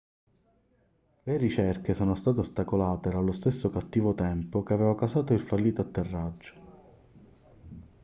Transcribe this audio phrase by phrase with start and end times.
[1.25, 6.53] le ricerche sono state ostacolate dallo stesso cattivo tempo che aveva causato il fallito atterraggio